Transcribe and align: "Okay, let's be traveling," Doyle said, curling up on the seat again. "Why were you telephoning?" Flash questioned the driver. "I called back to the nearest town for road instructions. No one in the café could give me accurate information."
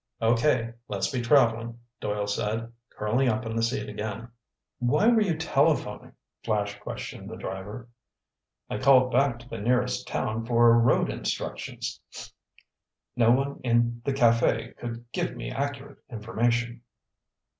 "Okay, 0.19 0.73
let's 0.87 1.09
be 1.11 1.21
traveling," 1.21 1.77
Doyle 1.99 2.25
said, 2.25 2.73
curling 2.97 3.29
up 3.29 3.45
on 3.45 3.55
the 3.55 3.61
seat 3.61 3.87
again. 3.87 4.29
"Why 4.79 5.07
were 5.09 5.21
you 5.21 5.37
telephoning?" 5.37 6.13
Flash 6.43 6.79
questioned 6.79 7.29
the 7.29 7.35
driver. 7.37 7.87
"I 8.67 8.79
called 8.79 9.11
back 9.11 9.37
to 9.37 9.47
the 9.47 9.59
nearest 9.59 10.07
town 10.07 10.43
for 10.43 10.73
road 10.79 11.11
instructions. 11.11 11.99
No 13.15 13.29
one 13.29 13.61
in 13.63 14.01
the 14.03 14.11
café 14.11 14.75
could 14.75 15.05
give 15.11 15.35
me 15.35 15.51
accurate 15.51 15.99
information." 16.09 16.81